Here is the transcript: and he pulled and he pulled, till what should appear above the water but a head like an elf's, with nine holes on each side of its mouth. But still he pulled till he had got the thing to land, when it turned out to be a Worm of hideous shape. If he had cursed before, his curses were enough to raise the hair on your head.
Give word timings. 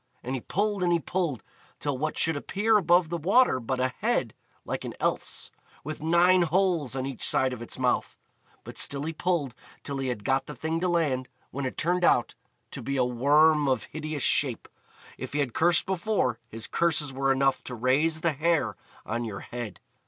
and 0.23 0.33
he 0.33 0.41
pulled 0.41 0.81
and 0.81 0.91
he 0.91 0.99
pulled, 0.99 1.43
till 1.79 1.95
what 1.95 2.17
should 2.17 2.35
appear 2.35 2.75
above 2.75 3.09
the 3.09 3.19
water 3.19 3.59
but 3.59 3.79
a 3.79 3.89
head 3.99 4.33
like 4.65 4.83
an 4.83 4.95
elf's, 4.99 5.51
with 5.83 6.01
nine 6.01 6.41
holes 6.41 6.95
on 6.95 7.05
each 7.05 7.23
side 7.23 7.53
of 7.53 7.61
its 7.61 7.77
mouth. 7.77 8.17
But 8.63 8.79
still 8.79 9.03
he 9.03 9.13
pulled 9.13 9.53
till 9.83 9.99
he 9.99 10.07
had 10.07 10.23
got 10.23 10.47
the 10.47 10.55
thing 10.55 10.79
to 10.79 10.87
land, 10.89 11.29
when 11.51 11.67
it 11.67 11.77
turned 11.77 12.03
out 12.03 12.33
to 12.71 12.81
be 12.81 12.97
a 12.97 13.05
Worm 13.05 13.69
of 13.69 13.83
hideous 13.83 14.23
shape. 14.23 14.67
If 15.19 15.33
he 15.33 15.39
had 15.39 15.53
cursed 15.53 15.85
before, 15.85 16.39
his 16.49 16.65
curses 16.65 17.13
were 17.13 17.31
enough 17.31 17.63
to 17.65 17.75
raise 17.75 18.21
the 18.21 18.33
hair 18.33 18.77
on 19.05 19.23
your 19.23 19.41
head. 19.41 19.79